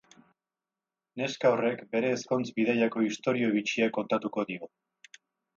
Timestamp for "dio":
4.53-4.73